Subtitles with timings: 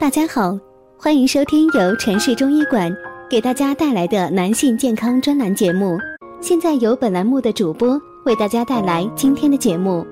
[0.00, 0.56] 大家好，
[0.96, 2.96] 欢迎收听由城市中医馆
[3.28, 5.98] 给大家带来的男性健康专栏节目。
[6.40, 10.06] 现在由本栏目的主播为大家带来今天的节目。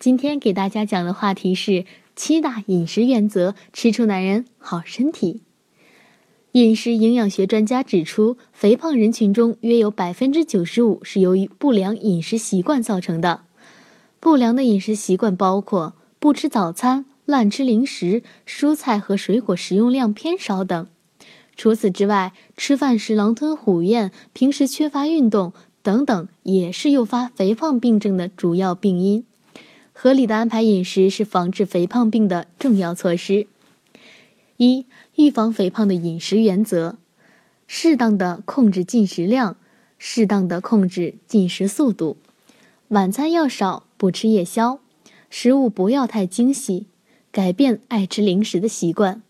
[0.00, 1.84] 今天给大家讲的话题是
[2.16, 5.42] 七大饮食原则，吃出男人好身体。
[6.52, 13.42] 饮食营养学专家指出，肥胖人群中约有百分之九十五是由于不良饮食习惯造成的。
[14.24, 20.86] 不良的饮食习惯包括不吃早餐、乱吃零食、蔬菜和水果食用量偏少等。
[21.56, 25.52] 除此之外，吃饭时狼吞虎咽、平时缺乏运动
[25.82, 29.26] 等等，也是诱发肥胖病症的主要病因。
[29.92, 33.46] 合理的安排饮食是防治肥胖病的重要措施。
[34.56, 34.86] 一、
[35.16, 36.96] 预防肥胖的饮食原则：
[37.66, 39.58] 适当的控制进食量，
[39.98, 42.16] 适当的控制进食速度，
[42.94, 43.82] 晚餐要少。
[43.96, 44.78] 不吃夜宵，
[45.28, 46.86] 食物不要太精细，
[47.32, 49.22] 改变爱吃零食的习惯。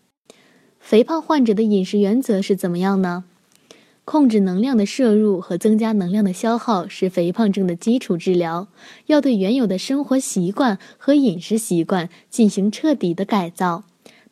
[0.78, 3.24] 肥胖患者的饮食原则是怎么样呢？
[4.04, 8.68] 控制能量的摄入和增加能量的消耗是肥胖症的基础治疗。
[9.06, 13.84] 要对原有的生活习惯和饮食习惯进行彻底的改造，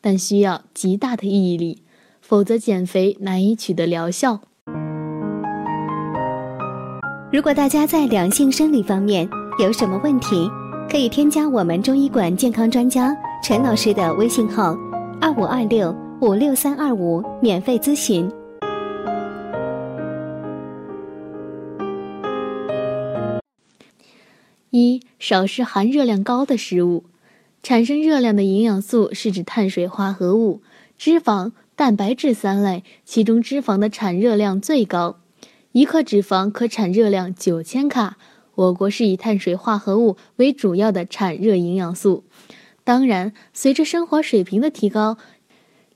[0.02, 1.82] 但需要极大的毅力，
[2.20, 4.42] 否则减肥难以取得疗效。
[7.32, 9.26] 如果大家在两性生理方面，
[9.58, 10.50] 有什么问题，
[10.86, 14.76] 可以添加我们中医馆健康专家陈老师的微信号：
[15.18, 18.30] 二五二六五六三二五，免费咨询。
[24.68, 27.04] 一、少吃含热量高的食物。
[27.62, 30.60] 产生热量的营养素是指碳水化合物、
[30.98, 35.16] 脂肪、蛋白质三类，其中脂肪的产热量最高，
[35.72, 38.18] 一克脂肪可产热量九千卡。
[38.54, 42.24] 我国是以碳水化合物为主要的产热营养素，
[42.84, 45.16] 当然，随着生活水平的提高，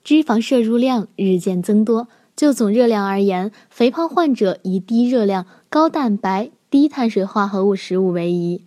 [0.03, 2.09] 脂肪摄入量日渐增多。
[2.35, 8.65] 就总热量而言，肥胖患者以低热量、高蛋白、低碳水化合物食物为宜，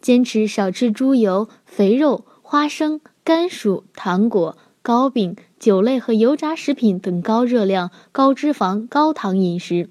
[0.00, 9.88] 坚持少吃猪油、肥肉、花生、甘薯、糖果、糕饼、酒类和油炸食品等高热量、高脂肪、高糖饮食。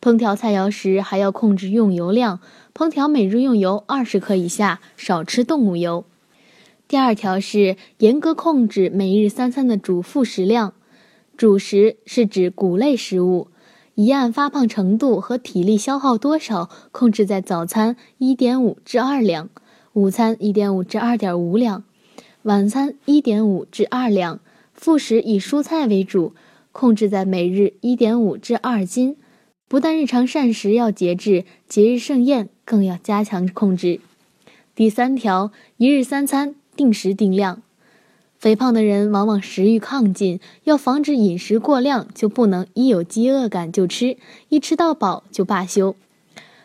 [0.00, 2.40] 烹调菜肴时还要控制用油量。
[2.74, 6.04] 烹调每日用油二十克以下，少吃动物油。
[6.86, 10.74] 第二条是严格控制每日三餐的主副食量，
[11.36, 13.48] 主食是指谷类食物，
[13.94, 19.48] 一按发胖程度和体力消耗多少控制在早餐一点五至二两，
[19.94, 21.82] 午餐一点五至二点五两，
[22.42, 24.38] 晚餐一点五至二两，
[24.72, 26.34] 副食以蔬菜为主，
[26.70, 29.16] 控制在每日一点五至二斤。
[29.68, 33.98] 不但日常膳食要节制，节日盛宴更要加强控制。
[34.76, 37.60] 第三条，一日三餐定时定量。
[38.38, 44.16] 肥胖的人往往食欲亢进，要防止饮食过量，就不能一有饥饿感就吃，
[44.50, 45.96] 一吃到饱就罢休。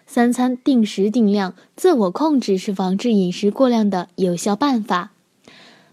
[0.05, 5.11] 三餐定时定量，自我控制是防治饮食过量的有效办法。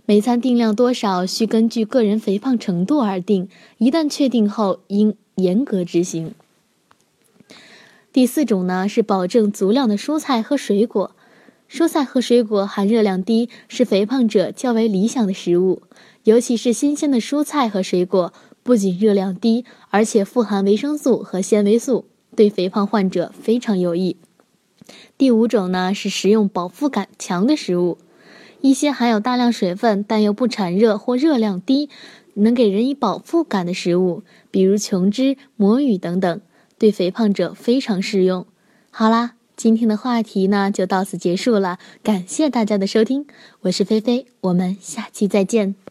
[0.04, 3.48] 每餐定量多少，需根据个人肥胖程度而定，
[3.78, 6.34] 一旦确定后，应严格执行。
[8.18, 11.14] 第四种呢是保证足量的蔬菜和水果，
[11.70, 15.82] 蔬菜和水果含热量低，是肥胖者较为理想的食物。
[16.24, 18.32] 尤其是新鲜的蔬菜和水果，
[18.64, 24.16] 不仅热量低，而且富含维生素和纤维素，对肥胖患者非常有益。
[25.16, 27.98] 第五种呢是食用饱腹感强的食物，
[28.60, 31.88] 一些含有大量水分但又不产热或热量低，
[32.34, 36.40] 能给人以饱腹感的食物，比如琼脂、魔芋等等。
[36.78, 38.46] 对肥胖者非常适用。
[38.90, 43.26] 好啦，今天的话题呢就到此结束了，感谢大家的收听，
[43.62, 45.87] 我是菲菲，我们下期再见。